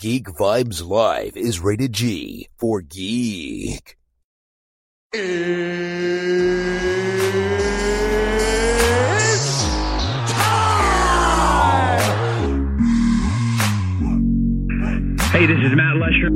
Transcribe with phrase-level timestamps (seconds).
[0.00, 3.98] Geek Vibes Live is rated G for geek.
[5.12, 5.20] It's
[10.32, 11.98] time!
[15.32, 16.30] Hey, this is Matt Lesher.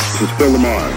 [0.00, 0.90] This is Phil Lamar.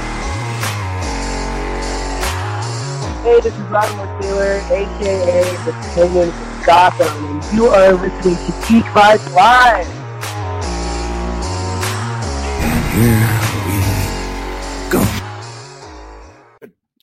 [3.21, 8.51] Hey, this is Vladimir Taylor, aka the Penguin from Gotham, and you are listening to
[8.65, 10.02] Geek Vibes Live.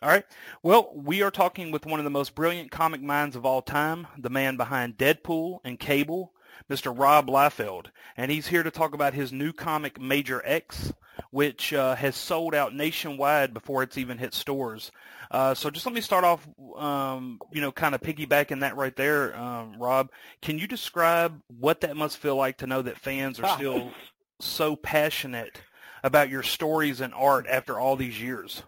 [0.01, 0.25] All right.
[0.63, 4.07] Well, we are talking with one of the most brilliant comic minds of all time,
[4.17, 6.33] the man behind Deadpool and Cable,
[6.71, 6.97] Mr.
[6.97, 7.87] Rob Liefeld.
[8.17, 10.93] And he's here to talk about his new comic, Major X,
[11.33, 14.93] which uh, has sold out nationwide before it's even hit stores.
[15.29, 18.95] Uh, so just let me start off, um, you know, kind of piggybacking that right
[18.95, 20.13] there, um, Rob.
[20.41, 23.91] Can you describe what that must feel like to know that fans are still
[24.39, 25.61] so passionate
[26.03, 28.63] about your stories and art after all these years?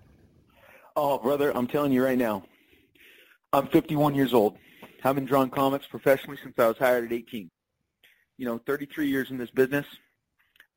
[0.95, 2.45] Oh, brother, I'm telling you right now,
[3.53, 4.57] I'm 51 years old.
[5.03, 7.51] Haven't drawn comics professionally since I was hired at 18.
[8.39, 9.87] You know, 33 years in this business.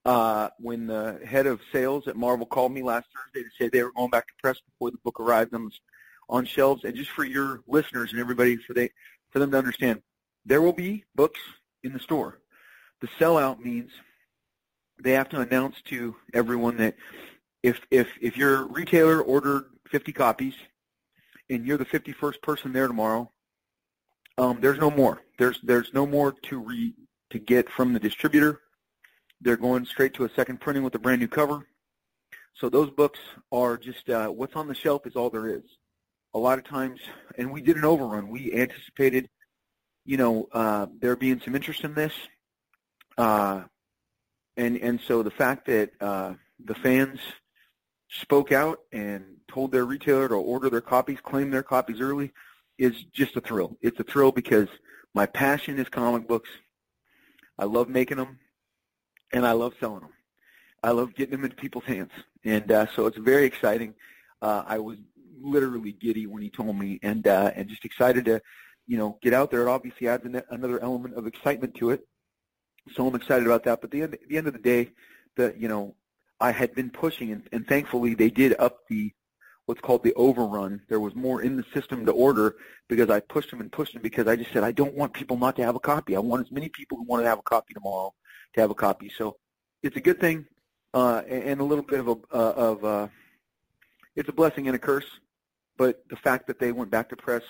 [0.06, 3.82] Uh, when the head of sales at Marvel called me last Thursday to say they
[3.82, 5.72] were going back to press before the book arrived on,
[6.30, 8.92] on shelves, and just for your listeners and everybody, for they
[9.32, 10.02] for them to understand,
[10.46, 11.40] there will be books
[11.84, 12.40] in the store.
[13.02, 13.92] The sellout means
[15.02, 16.96] they have to announce to everyone that
[17.64, 20.54] if if if your retailer ordered 50 copies
[21.50, 23.32] and you're the 51st person there tomorrow,
[24.38, 25.22] um, there's no more.
[25.38, 26.94] There's there's no more to re
[27.32, 28.62] to get from the distributor.
[29.42, 31.68] They're going straight to a second printing with a brand new cover.
[32.56, 33.20] So those books
[33.52, 35.64] are just uh, what's on the shelf is all there is.
[36.34, 37.00] A lot of times,
[37.38, 38.30] and we did an overrun.
[38.30, 39.30] We anticipated,
[40.06, 42.14] you know, uh, there being some interest in this,
[43.18, 43.64] uh,
[44.58, 47.20] and and so the fact that uh, the fans
[48.10, 52.32] spoke out and told their retailer to order their copies, claim their copies early,
[52.78, 53.78] is just a thrill.
[53.82, 54.68] It's a thrill because
[55.14, 56.50] my passion is comic books.
[57.58, 58.40] I love making them,
[59.34, 60.10] and I love selling them.
[60.84, 62.12] I love getting them into people's hands,
[62.44, 63.96] and uh, so it's very exciting.
[64.42, 64.98] Uh, I was
[65.42, 68.42] literally giddy when he told me, and uh, and just excited to,
[68.88, 69.64] you know, get out there.
[69.64, 72.08] It obviously adds an, another element of excitement to it,
[72.94, 73.82] so I'm excited about that.
[73.82, 74.92] But the end, at the end of the day,
[75.36, 75.96] the you know,
[76.40, 79.12] I had been pushing, and, and thankfully they did up the
[79.66, 80.82] what's called the overrun.
[80.90, 82.56] There was more in the system to order
[82.88, 85.38] because I pushed them and pushed them because I just said I don't want people
[85.38, 86.16] not to have a copy.
[86.16, 88.14] I want as many people who want to have a copy tomorrow
[88.54, 89.12] to have a copy.
[89.18, 89.38] So
[89.82, 90.46] it's a good thing
[90.96, 93.08] uh, and a little bit of a uh, of uh,
[94.16, 95.06] it's a blessing and a curse.
[95.78, 97.44] But the fact that they went back to press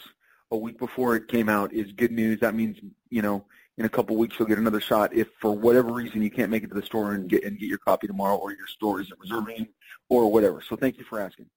[0.52, 2.40] a week before it came out is good news.
[2.40, 2.78] That means
[3.09, 3.46] you know
[3.78, 6.63] in a couple weeks you'll get another shot if for whatever reason you can't make
[6.63, 9.19] it to the store and get and get your copy tomorrow or your store isn't
[9.19, 9.68] reserving
[10.09, 10.62] or whatever.
[10.62, 11.47] So thank you for asking.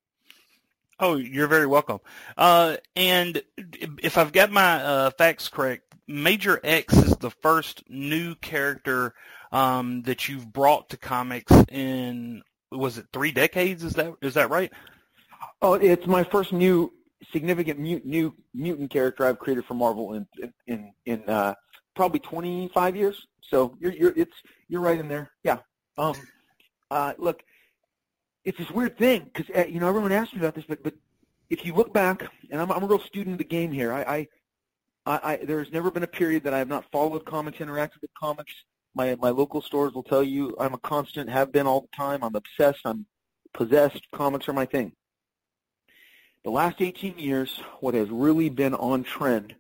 [1.01, 2.01] Oh, you're very welcome.
[2.37, 8.34] Uh, and if I've got my uh, facts correct, Major X is the first new
[8.37, 9.15] character
[9.53, 12.43] um, that you've brought to comics in
[12.73, 13.84] was it three decades?
[13.84, 14.73] Is that is that right?
[15.62, 16.93] Oh, it's my first new
[17.33, 20.27] significant mut- new mutant character I've created for Marvel in
[20.67, 21.55] in in uh,
[21.98, 23.26] probably 25 years.
[23.50, 24.36] So you're you're it's
[24.69, 25.32] you're right in there.
[25.42, 25.59] Yeah.
[25.98, 26.14] Um.
[26.91, 27.12] Uh.
[27.19, 27.42] Look,
[28.44, 30.94] it's this weird thing because uh, you know everyone asks me about this, but but
[31.50, 33.92] if you look back, and I'm I'm a real student of the game here.
[33.92, 34.28] I I,
[35.06, 38.15] I, I there's never been a period that I have not followed comics, interacted with
[38.15, 38.53] comics.
[38.94, 42.22] My my local stores will tell you I'm a constant, have been all the time.
[42.22, 42.82] I'm obsessed.
[42.84, 43.06] I'm
[43.54, 44.03] possessed.
[44.12, 44.92] Comics are my thing.
[46.44, 49.56] The last 18 years, what has really been on trend,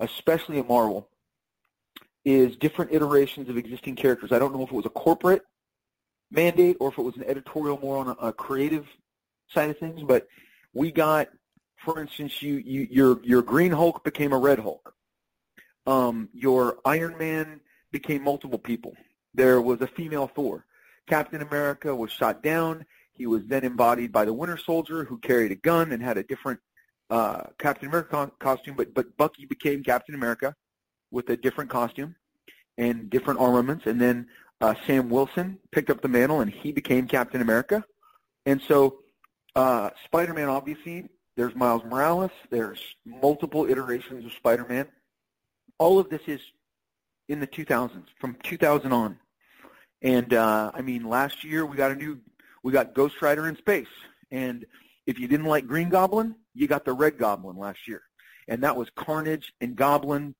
[0.00, 1.08] especially at Marvel,
[2.24, 4.32] is different iterations of existing characters.
[4.32, 5.42] I don't know if it was a corporate
[6.30, 8.86] mandate or if it was an editorial more on a, a creative
[9.52, 10.26] side of things, but
[10.72, 11.28] we got,
[11.84, 14.94] for instance, you, you your your Green Hulk became a Red Hulk.
[15.86, 17.60] Um, your Iron Man
[17.90, 18.94] became multiple people.
[19.34, 20.64] There was a female Thor.
[21.08, 22.86] Captain America was shot down.
[23.12, 26.22] He was then embodied by the Winter Soldier, who carried a gun and had a
[26.22, 26.60] different
[27.10, 28.76] uh, Captain America co- costume.
[28.76, 30.54] But but Bucky became Captain America
[31.12, 32.16] with a different costume
[32.78, 33.86] and different armaments.
[33.86, 34.26] And then
[34.60, 37.84] uh, Sam Wilson picked up the mantle, and he became Captain America.
[38.46, 39.00] And so
[39.54, 42.30] uh, Spider-Man, obviously, there's Miles Morales.
[42.50, 44.88] There's multiple iterations of Spider-Man.
[45.78, 46.40] All of this is
[47.28, 49.18] in the 2000s, from 2000 on.
[50.02, 52.18] And uh, I mean, last year we got a new,
[52.62, 53.86] we got Ghost Rider in space.
[54.30, 54.66] And
[55.06, 58.02] if you didn't like Green Goblin, you got the Red Goblin last year,
[58.48, 60.34] and that was Carnage and Goblin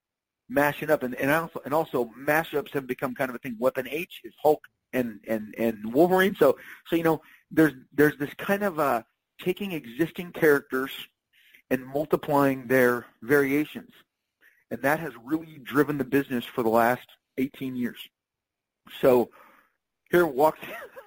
[0.52, 3.56] mashing up, and and also and also mashups have become kind of a thing.
[3.58, 4.62] Weapon H is Hulk
[4.92, 6.34] and and and Wolverine.
[6.38, 6.56] So
[6.86, 9.02] so you know there's there's this kind of uh,
[9.40, 10.90] taking existing characters
[11.70, 13.92] and multiplying their variations,
[14.70, 17.08] and that has really driven the business for the last
[17.38, 17.98] 18 years.
[19.00, 19.30] So
[20.10, 20.60] here walks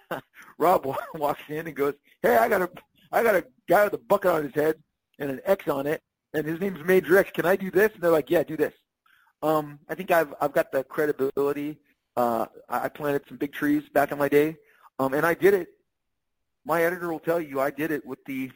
[0.57, 2.69] Rob walks in and goes, "Hey, I got a
[3.11, 4.75] I got a guy with a bucket on his head
[5.19, 6.01] and an X on it,
[6.33, 7.31] and his name's Major X.
[7.31, 8.73] Can I do this?" And they're like, "Yeah, do this."
[9.45, 11.77] Um, I think I've I've got the credibility.
[12.17, 14.57] Uh, I planted some big trees back in my day,
[14.97, 15.67] um, and I did it.
[16.65, 18.51] My editor will tell you I did it with the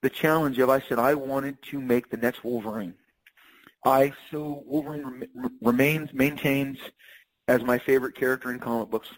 [0.00, 2.94] the challenge of I said I wanted to make the next Wolverine.
[3.84, 6.78] I so Wolverine rem- remains maintains
[7.46, 9.08] as my favorite character in comic books,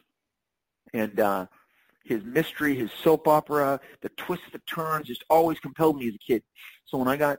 [0.95, 1.47] and uh,
[2.03, 6.19] his mystery, his soap opera, the twists, the turns, just always compelled me as a
[6.19, 6.43] kid.
[6.87, 7.39] So when I got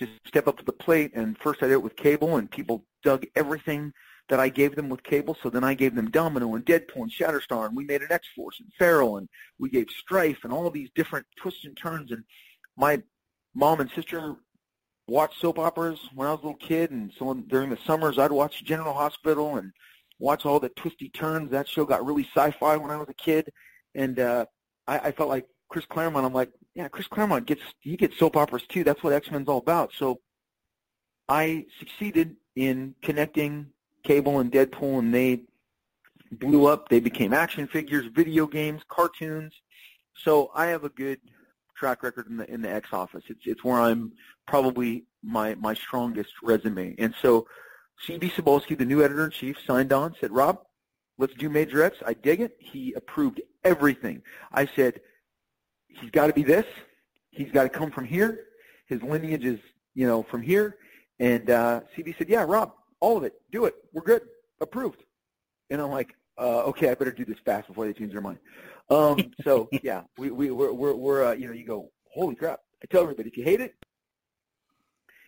[0.00, 2.84] to step up to the plate, and first I did it with Cable, and people
[3.04, 3.92] dug everything
[4.28, 5.36] that I gave them with Cable.
[5.42, 8.60] So then I gave them Domino and Deadpool and Shatterstar, and we made an X-Force
[8.60, 12.10] and Feral, and we gave Strife and all these different twists and turns.
[12.10, 12.24] And
[12.76, 13.02] my
[13.54, 14.36] mom and sister
[15.08, 18.32] watched soap operas when I was a little kid, and so during the summers I'd
[18.32, 19.72] watch General Hospital and
[20.18, 21.50] watch all the twisty turns.
[21.50, 23.50] That show got really sci-fi when I was a kid,
[23.94, 24.46] and uh,
[24.86, 26.26] I, I felt like Chris Claremont.
[26.26, 28.84] I'm like, yeah, Chris Claremont gets he gets soap operas too.
[28.84, 29.92] That's what X Men's all about.
[29.96, 30.20] So
[31.28, 33.66] I succeeded in connecting
[34.04, 35.42] Cable and Deadpool, and they
[36.32, 36.88] blew up.
[36.88, 39.52] They became action figures, video games, cartoons.
[40.14, 41.20] So I have a good
[41.76, 43.24] track record in the in the X office.
[43.28, 44.12] It's it's where I'm
[44.46, 46.94] probably my my strongest resume.
[46.98, 47.46] And so
[48.06, 50.60] CB Cebulski, the new editor in chief, signed on, said, Rob,
[51.18, 51.98] let's do Major X.
[52.06, 52.56] I dig it.
[52.58, 54.22] He approved everything.
[54.52, 55.00] I said,
[56.00, 56.66] he's got to be this.
[57.30, 58.46] He's got to come from here.
[58.86, 59.60] His lineage is,
[59.94, 60.76] you know, from here.
[61.18, 63.34] And uh, CB said, yeah, Rob, all of it.
[63.52, 63.74] Do it.
[63.92, 64.22] We're good.
[64.60, 65.02] Approved.
[65.70, 68.38] And I'm like, uh, okay, I better do this fast before they change their mind.
[68.88, 72.60] Um, so yeah, we, we, we're, we're, we're uh, you know, you go, holy crap.
[72.82, 73.74] I tell everybody, if you hate it,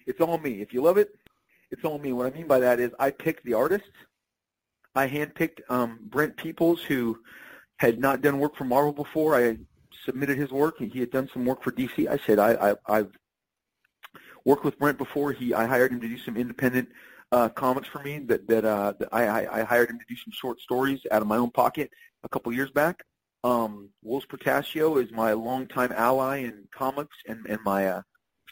[0.07, 0.61] it's all me.
[0.63, 1.11] If you love it,
[1.71, 2.13] it's all me.
[2.13, 3.89] What I mean by that is I picked the artists.
[4.95, 7.19] I handpicked um, Brent Peeples, who
[7.79, 9.35] had not done work for Marvel before.
[9.35, 9.57] I
[10.05, 12.09] submitted his work, and he had done some work for DC.
[12.09, 13.13] I said I, I, I've
[14.45, 15.33] worked with Brent before.
[15.33, 16.89] He I hired him to do some independent
[17.31, 18.19] uh, comics for me.
[18.19, 21.23] That that, uh, that I, I, I hired him to do some short stories out
[21.23, 21.91] of my own pocket
[22.25, 23.03] a couple years back.
[23.45, 28.03] Um, Whilce Portacio is my longtime ally in comics and, and my uh,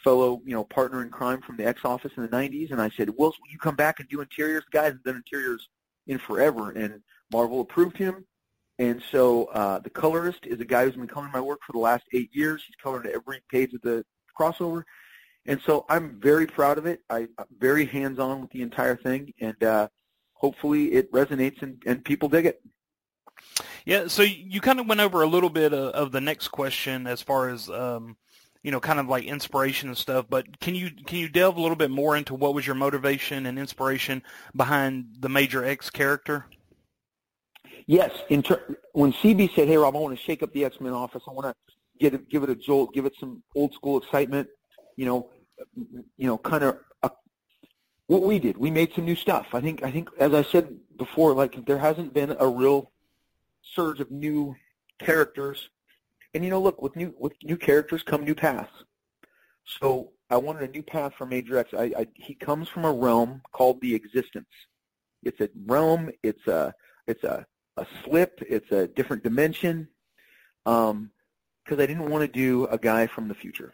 [0.03, 2.71] fellow, you know, partner in crime from the X office in the 90s.
[2.71, 4.63] And I said, Whilce, will you come back and do interiors?
[4.71, 5.67] The guy hasn't done interiors
[6.07, 6.71] in forever.
[6.71, 7.01] And
[7.31, 8.25] Marvel approved him.
[8.81, 11.77] And so uh, the colorist is a guy who's been coloring my work for the
[11.77, 12.63] last eight years.
[12.65, 14.03] He's colored every page of the
[14.37, 14.85] crossover.
[15.45, 17.01] And so I'm very proud of it.
[17.07, 19.87] I, I'm very hands-on with the entire thing, and uh,
[20.33, 22.59] hopefully it resonates and, and people dig it.
[23.85, 27.05] Yeah, so you kind of went over a little bit of, of the next question
[27.05, 28.17] as far as um,
[28.63, 30.25] you know, kind of like inspiration and stuff.
[30.27, 33.45] But can you can you delve a little bit more into what was your motivation
[33.45, 34.23] and inspiration
[34.55, 36.45] behind the Major X character?
[37.91, 40.79] Yes, in ter- when CB said, "Hey Rob, I want to shake up the X
[40.79, 41.23] Men office.
[41.27, 44.47] I want to get it, give it a jolt, give it some old school excitement,"
[44.95, 45.29] you know,
[46.15, 47.09] you know, kind of uh,
[48.07, 48.55] what we did.
[48.55, 49.47] We made some new stuff.
[49.51, 52.93] I think, I think, as I said before, like there hasn't been a real
[53.75, 54.55] surge of new
[54.97, 55.67] characters.
[56.33, 58.71] And you know, look, with new with new characters come new paths.
[59.81, 61.73] So I wanted a new path for Major X.
[61.73, 64.47] I, I, he comes from a realm called the Existence.
[65.23, 66.09] It's a realm.
[66.23, 66.73] It's a
[67.05, 67.45] it's a
[67.81, 68.41] a slip.
[68.47, 69.87] It's a different dimension.
[70.65, 71.11] Um,
[71.63, 73.73] because I didn't want to do a guy from the future.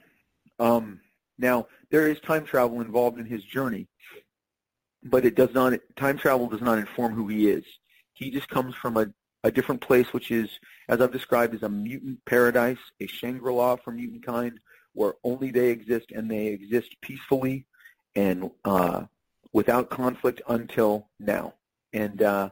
[0.59, 0.99] Um,
[1.37, 3.87] now, there is time travel involved in his journey,
[5.03, 5.73] but it does not.
[5.95, 7.63] Time travel does not inform who he is.
[8.13, 9.07] He just comes from a,
[9.43, 10.49] a different place, which is,
[10.89, 14.59] as I've described, is a mutant paradise, a Shangri-La for mutant kind,
[14.93, 17.65] where only they exist and they exist peacefully
[18.15, 19.03] and uh,
[19.53, 21.53] without conflict until now.
[21.93, 22.49] And uh,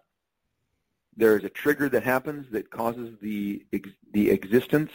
[1.18, 3.66] there is a trigger that happens that causes the
[4.12, 4.92] the existence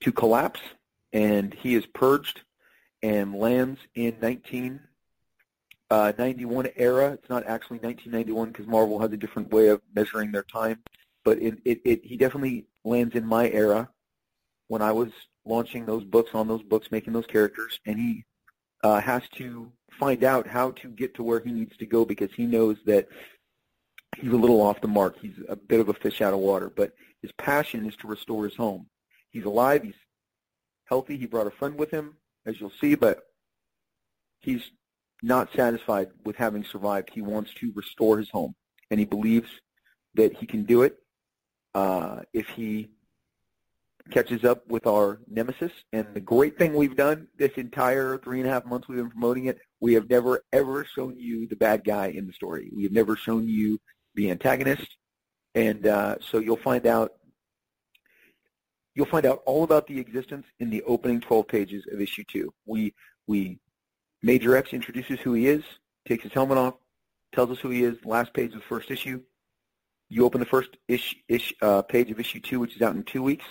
[0.00, 0.60] to collapse,
[1.12, 2.42] and he is purged
[3.02, 7.12] and lands in 1991 uh, era.
[7.12, 10.80] It's not actually 1991 because Marvel has a different way of measuring their time,
[11.24, 13.88] but it, it, it, he definitely lands in my era
[14.68, 15.10] when I was
[15.44, 18.24] launching those books on those books, making those characters, and he
[18.84, 22.30] uh, has to find out how to get to where he needs to go because
[22.32, 23.08] he knows that
[24.16, 25.16] he's a little off the mark.
[25.20, 28.44] He's a bit of a fish out of water, but his passion is to restore
[28.44, 28.86] his home.
[29.30, 29.82] He's alive.
[29.82, 29.94] He's
[30.84, 31.16] healthy.
[31.16, 33.24] He brought a friend with him as you'll see, but
[34.40, 34.62] he's
[35.22, 37.10] not satisfied with having survived.
[37.12, 38.54] He wants to restore his home,
[38.90, 39.48] and he believes
[40.14, 40.96] that he can do it
[41.74, 42.90] uh, if he
[44.10, 45.72] catches up with our nemesis.
[45.92, 49.10] And the great thing we've done this entire three and a half months we've been
[49.10, 52.70] promoting it, we have never ever shown you the bad guy in the story.
[52.74, 53.78] We have never shown you
[54.18, 54.96] the antagonist,
[55.54, 57.12] and uh, so you'll find out.
[58.94, 62.52] You'll find out all about the existence in the opening 12 pages of issue two.
[62.66, 62.94] We
[63.28, 63.60] we
[64.22, 65.62] Major X introduces who he is,
[66.04, 66.74] takes his helmet off,
[67.32, 67.96] tells us who he is.
[68.04, 69.20] Last page of the first issue.
[70.08, 73.04] You open the first ish, ish, uh, page of issue two, which is out in
[73.04, 73.44] two weeks,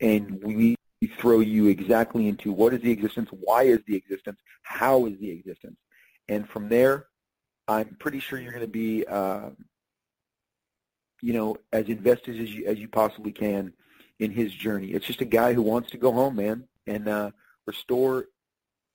[0.00, 0.76] and we
[1.18, 5.30] throw you exactly into what is the existence, why is the existence, how is the
[5.30, 5.76] existence,
[6.28, 7.06] and from there,
[7.68, 9.50] I'm pretty sure you're going to be, uh,
[11.22, 13.72] you know, as invested as you as you possibly can
[14.18, 14.88] in his journey.
[14.88, 17.30] It's just a guy who wants to go home, man, and uh,
[17.66, 18.26] restore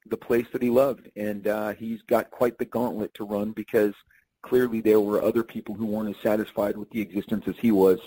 [0.09, 3.93] the place that he loved, and uh, he's got quite the gauntlet to run because
[4.41, 7.99] clearly there were other people who weren't as satisfied with the existence as he was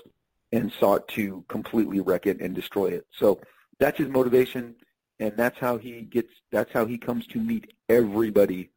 [0.53, 3.07] and sought to completely wreck it and destroy it.
[3.19, 3.41] So
[3.79, 4.75] that's his motivation,
[5.19, 6.33] and that's how he gets.
[6.51, 8.71] That's how he comes to meet everybody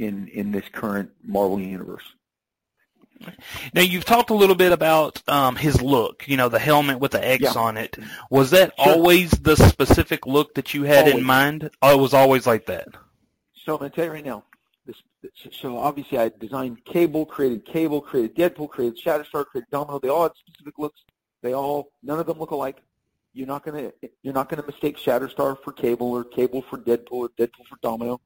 [0.00, 2.04] in in this current Marvel universe.
[3.74, 6.26] Now you've talked a little bit about um, his look.
[6.26, 7.52] You know, the helmet with the X Yeah.
[7.54, 7.98] on it.
[8.30, 8.94] Was that Sure.
[8.94, 11.70] always the specific look that you had in mind?
[11.82, 12.88] Oh, it was always like that.
[13.64, 14.44] So I'm going to tell you right now.
[14.86, 14.96] This,
[15.52, 19.98] so obviously I designed Cable, created Cable, created Deadpool, created Shatterstar, created Domino.
[19.98, 21.00] They all had specific looks.
[21.42, 22.78] They all none of them look alike.
[23.34, 26.78] You're not going to you're not going to mistake Shatterstar for Cable or Cable for
[26.78, 28.20] Deadpool or Deadpool for Domino.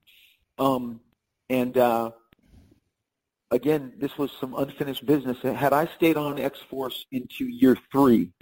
[0.57, 1.01] Um,
[1.51, 2.11] and uh,
[3.51, 5.39] again, this was some unfinished business.
[5.43, 8.33] Had I stayed on X Force into year three,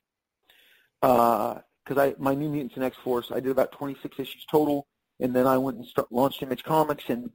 [1.00, 1.62] because
[1.96, 4.86] I my New Mutants and X Force, I did about 26 issues total,
[5.20, 7.30] and then I went and start, launched Image Comics and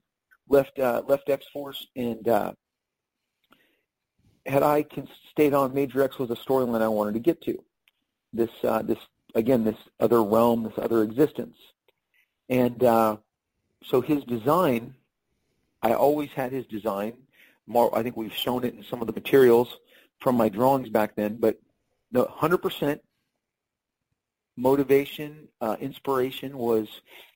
[0.49, 1.85] left uh, left X Force.
[1.95, 2.53] And uh,
[4.45, 4.85] had I
[5.31, 7.63] stayed on, Major X was a storyline I wanted to get to.
[8.33, 8.99] This uh, this
[9.35, 11.57] again, this other realm, this other existence,
[12.49, 13.17] and uh,
[13.83, 14.95] so his design.
[15.87, 17.13] I always had his design.
[17.65, 19.77] More, I think we've shown it in some of the materials
[20.19, 21.59] from my drawings back then, but
[22.11, 22.99] no, 100%
[24.57, 26.87] motivation, uh, inspiration was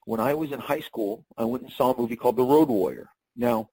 [0.05, 2.67] when I was in high school, I went and saw a movie called The Road
[2.67, 3.09] Warrior.
[3.37, 3.69] Now,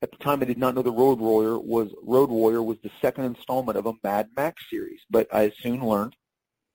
[0.00, 2.90] at the time I did not know The Road Warrior was Road Warrior was the
[3.02, 6.16] second installment of a Mad Max series, but I soon learned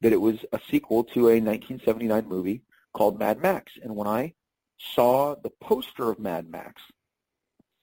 [0.01, 2.61] that it was a sequel to a 1979 movie
[2.93, 3.71] called Mad Max.
[3.81, 4.33] And when I
[4.77, 6.81] saw the poster of Mad Max,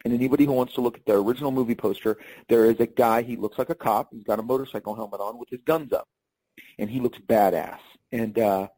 [0.05, 3.23] and anybody who wants to look at the original movie poster, there is a guy,
[3.23, 6.09] he looks like a cop, he's got a motorcycle helmet on with his guns up,
[6.79, 7.79] and he looks badass.
[8.13, 8.69] And uh,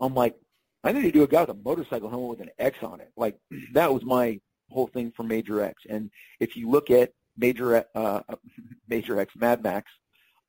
[0.00, 0.36] I'm like,
[0.82, 3.10] I need to do a guy with a motorcycle helmet with an X on it.
[3.16, 3.38] Like,
[3.72, 5.82] that was my whole thing for Major X.
[5.88, 8.20] And if you look at Major, uh,
[8.88, 9.90] Major X, Mad Max,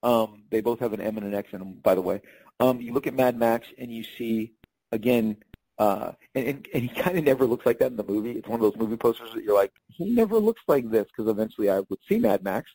[0.04, 2.22] um, they both have an M and an X in them, by the way.
[2.60, 4.54] Um, you look at Mad Max and you see,
[4.92, 5.38] again,
[5.77, 8.32] uh, and, and, and he kind of never looks like that in the movie.
[8.32, 11.29] It's one of those movie posters that you're like, he never looks like this because
[11.29, 12.72] eventually I would see Mad Max,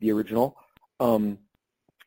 [0.00, 0.56] the original.
[0.98, 1.38] Um,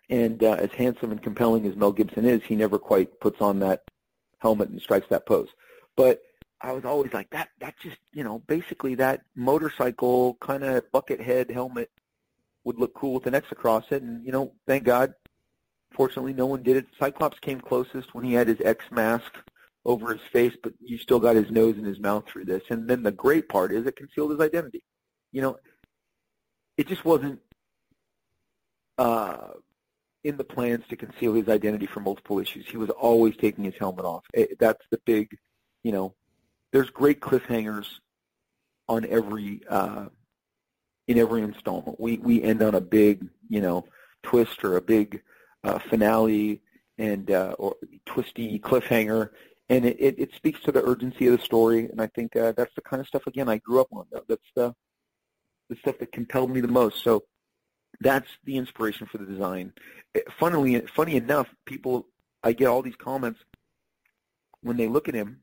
[0.09, 3.59] and uh, as handsome and compelling as Mel Gibson is, he never quite puts on
[3.59, 3.83] that
[4.39, 5.47] helmet and strikes that pose.
[5.95, 6.21] But
[6.61, 11.21] I was always like, that, that just, you know, basically that motorcycle kind of bucket
[11.21, 11.89] head helmet
[12.63, 14.01] would look cool with an X across it.
[14.01, 15.13] And, you know, thank God,
[15.93, 16.87] fortunately, no one did it.
[16.99, 19.33] Cyclops came closest when he had his X mask
[19.85, 22.63] over his face, but you still got his nose and his mouth through this.
[22.69, 24.83] And then the great part is it concealed his identity.
[25.31, 25.57] You know,
[26.77, 27.39] it just wasn't
[28.97, 29.49] uh,
[30.23, 32.65] in the plans to conceal his identity for multiple issues.
[32.67, 34.23] He was always taking his helmet off.
[34.33, 35.37] It, that's the big,
[35.83, 36.15] you know,
[36.71, 37.85] there's great cliffhangers
[38.87, 40.07] on every uh,
[41.07, 41.99] in every installment.
[41.99, 43.85] We we end on a big, you know,
[44.23, 45.21] twist or a big
[45.63, 46.61] uh, finale
[46.97, 47.75] and uh, or
[48.05, 49.29] twisty cliffhanger,
[49.69, 51.85] and it, it, it speaks to the urgency of the story.
[51.89, 54.05] And I think uh, that's the kind of stuff again I grew up on.
[54.27, 54.73] That's the
[55.69, 57.03] the stuff that compelled me the most.
[57.03, 57.23] So
[58.01, 59.73] that's the inspiration for the design.
[60.13, 62.07] It, funnily, funny enough, people
[62.43, 63.39] I get all these comments
[64.61, 65.39] when they look at him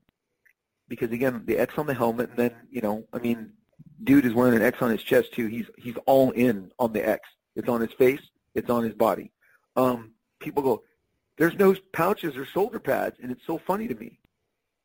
[0.89, 3.53] because again the X on the helmet, and then you know, I mean,
[4.05, 5.47] dude is wearing an X on his chest too.
[5.47, 7.29] He's he's all in on the X.
[7.57, 8.21] It's on his face.
[8.55, 9.33] It's on his body.
[9.77, 10.83] Um, people go,
[11.41, 14.19] there's no pouches or shoulder pads, and it's so funny to me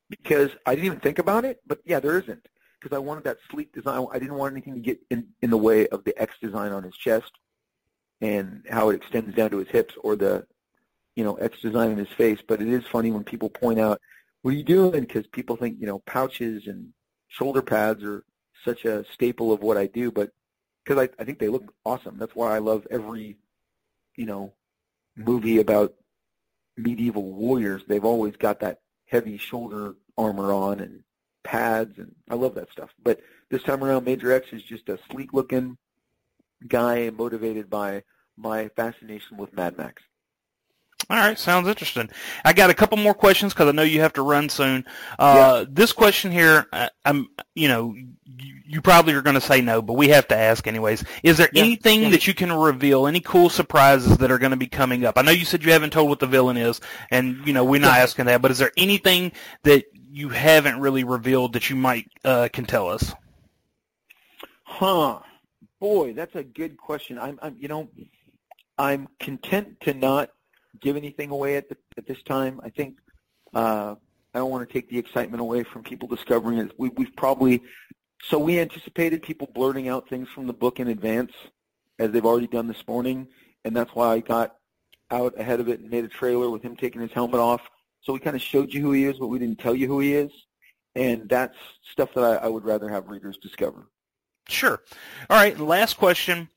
[0.10, 1.60] because I didn't even think about it.
[1.68, 2.48] But yeah, there isn't
[2.80, 4.08] because I wanted that sleek design.
[4.14, 6.84] I didn't want anything to get in in the way of the X design on
[6.84, 7.34] his chest
[8.22, 10.48] and how it extends down to his hips or the
[11.18, 12.40] you know X design on his face.
[12.48, 14.00] But it is funny when people point out,
[14.42, 16.94] "What are you doing?" Because people think you know pouches and
[17.28, 18.24] shoulder pads are
[18.64, 20.32] such a staple of what I do, but
[20.86, 22.18] because I, I think they look awesome.
[22.18, 23.36] That's why I love every,
[24.16, 24.54] you know,
[25.18, 25.96] movie about
[26.78, 27.84] medieval warriors.
[27.88, 31.04] They've always got that heavy shoulder armor on and
[31.44, 32.90] pads, and I love that stuff.
[33.04, 35.78] But this time around, Major X is just a sleek-looking
[36.68, 38.04] guy motivated by
[38.38, 40.02] my fascination with Mad Max.
[41.10, 42.10] All right, sounds interesting.
[42.44, 44.86] I got a couple more questions because I know you have to run soon.
[45.20, 45.66] Uh, yeah.
[45.70, 49.84] This question here, I, am you know, you, you probably are going to say no,
[49.84, 51.04] but we have to ask anyways.
[51.22, 51.62] Is there yeah.
[51.62, 52.10] anything yeah.
[52.10, 55.18] that you can reveal, any cool surprises that are going to be coming up?
[55.18, 56.82] I know you said you haven't told what the villain is,
[57.12, 59.32] and you know we're not asking that, but is there anything
[59.64, 63.14] that you haven't really revealed that you might uh, can tell us?
[64.64, 65.20] Huh.
[65.80, 67.20] Boy, that's a good question.
[67.20, 67.90] I'm, I'm you know,
[68.78, 70.32] I'm content to not
[70.82, 72.60] give anything away at, the, at this time.
[72.64, 72.98] I think
[73.54, 73.96] uh,
[74.34, 76.72] I don't want to take the excitement away from people discovering it.
[76.78, 77.62] We, we've probably
[78.22, 81.32] so we anticipated people blurting out things from the book in advance,
[82.00, 83.28] as they've already done this morning,
[83.64, 84.56] and that's why I got
[85.12, 87.62] out ahead of it and made a trailer with him taking his helmet off.
[88.02, 90.00] So we kind of showed you who he is, but we didn't tell you who
[90.00, 90.32] he is,
[90.96, 91.58] and that's
[91.92, 93.88] stuff that I, I would rather have readers discover.
[94.48, 94.82] Sure.
[95.30, 95.60] All right.
[95.60, 96.50] Last question.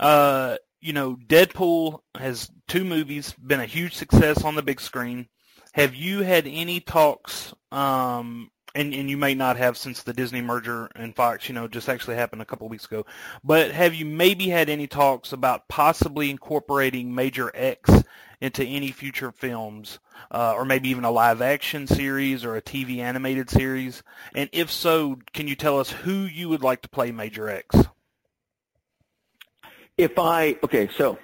[0.00, 5.28] Uh, you know, Deadpool has two movies, been a huge success on the big screen.
[5.72, 10.42] Have you had any talks, um, and, and you may not have since the Disney
[10.42, 13.06] merger and Fox, you know, just actually happened a couple weeks ago,
[13.44, 18.02] but have you maybe had any talks about possibly incorporating Major X
[18.40, 20.00] into any future films,
[20.32, 24.02] uh, or maybe even a live action series or a TV animated series?
[24.34, 27.76] And if so, can you tell us who you would like to play Major X?
[29.98, 31.18] If I okay, so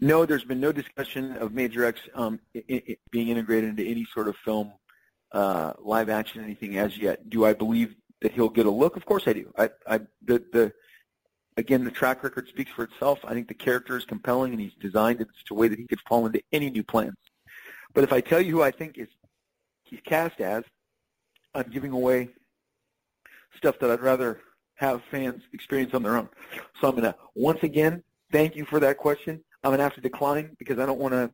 [0.00, 4.06] no, there's been no discussion of Major X um, it, it being integrated into any
[4.12, 4.72] sort of film,
[5.32, 7.28] uh, live action, anything as yet.
[7.30, 8.96] Do I believe that he'll get a look?
[8.96, 9.52] Of course I do.
[9.58, 10.72] I, I the the
[11.56, 13.18] again the track record speaks for itself.
[13.24, 15.86] I think the character is compelling and he's designed in such a way that he
[15.86, 17.16] could fall into any new plans.
[17.92, 19.08] But if I tell you who I think is
[19.84, 20.64] he's cast as,
[21.54, 22.28] I'm giving away
[23.56, 24.40] stuff that I'd rather
[24.76, 26.28] have fans experience on their own.
[26.80, 29.42] So I'm going to once again thank you for that question.
[29.62, 31.30] I'm going to have to decline because I don't want to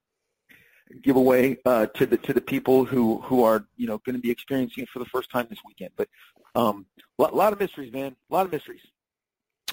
[1.03, 4.23] give away uh, to the to the people who who are you know going to
[4.23, 5.91] be experiencing it for the first time this weekend.
[5.97, 6.09] But
[6.55, 6.87] um,
[7.19, 8.17] a lot of mysteries, man.
[8.31, 8.81] A lot of mysteries.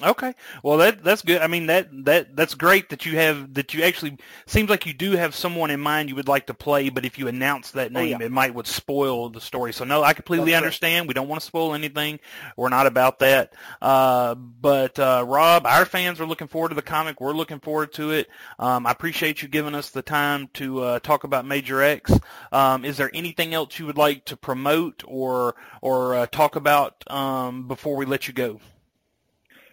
[0.02, 1.40] Okay, well that that's good.
[1.40, 4.94] I mean that that that's great that you have that you actually seems like you
[4.94, 7.92] do have someone in mind you would like to play, but if you announce that
[7.92, 8.26] name, oh, yeah.
[8.26, 9.72] it might would spoil the story.
[9.72, 11.04] So no, I completely that's understand.
[11.04, 11.08] Right.
[11.08, 12.20] We don't want to spoil anything.
[12.56, 13.54] We're not about that.
[13.82, 17.20] Uh, but uh, Rob, our fans are looking forward to the comic.
[17.20, 18.28] We're looking forward to it.
[18.58, 22.12] Um, I appreciate you giving us the time to uh, talk about Major X.
[22.52, 27.04] Um, is there anything else you would like to promote or or uh, talk about
[27.10, 28.60] um, before we let you go?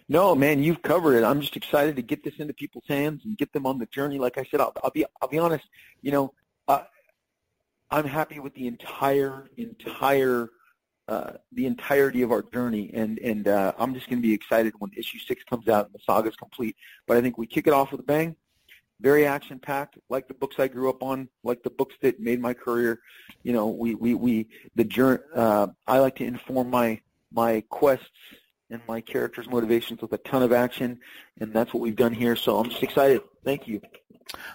[0.08, 1.24] No, man, you've covered it.
[1.24, 4.18] I'm just excited to get this into people's hands and get them on the journey.
[4.18, 5.66] Like I said, I'll, I'll be I'll be honest.
[6.00, 6.34] You know,
[6.66, 6.84] uh,
[7.90, 10.48] I'm happy with the entire entire
[11.08, 14.72] uh, the entirety of our journey, and and uh, I'm just going to be excited
[14.78, 16.76] when issue six comes out and the saga's complete.
[17.06, 18.34] But I think we kick it off with a bang.
[19.00, 22.40] Very action packed, like the books I grew up on, like the books that made
[22.40, 23.00] my career.
[23.42, 25.20] You know, we we we the journey.
[25.34, 28.08] Uh, I like to inform my my quests
[28.70, 31.00] and my character's motivations with a ton of action,
[31.40, 32.36] and that's what we've done here.
[32.36, 33.22] So I'm just excited.
[33.44, 33.80] Thank you.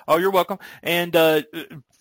[0.08, 0.60] Oh, you're welcome.
[0.84, 1.41] And uh,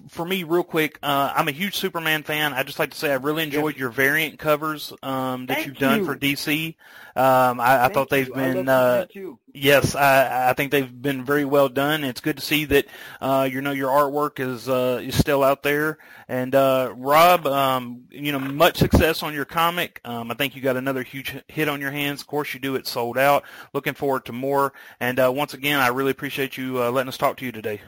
[0.08, 2.52] for me, real quick, uh, I'm a huge Superman fan.
[2.52, 5.78] I just like to say I really enjoyed your variant covers um, that Thank you've
[5.78, 6.04] done you.
[6.04, 6.74] for DC.
[7.14, 8.34] Um, I, I thought they've you.
[8.34, 9.06] been uh,
[9.52, 12.04] yes, I, I think they've been very well done.
[12.04, 12.86] It's good to see that
[13.20, 15.98] uh, you know your artwork is uh, is still out there.
[16.26, 20.00] And uh, Rob, um, you know, much success on your comic.
[20.04, 22.22] Um, I think you got another huge hit on your hands.
[22.22, 22.76] Of course, you do.
[22.76, 23.44] It's sold out.
[23.74, 24.72] Looking forward to more.
[24.98, 27.80] And uh, once again, I really appreciate you uh, letting us talk to you today.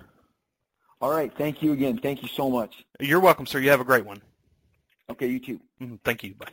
[1.00, 1.32] All right.
[1.36, 1.98] Thank you again.
[1.98, 2.84] Thank you so much.
[3.00, 3.58] You're welcome, sir.
[3.58, 4.22] You have a great one.
[5.10, 5.60] Okay, you too.
[5.80, 5.98] Mhm.
[6.04, 6.34] Thank you.
[6.34, 6.52] Bye.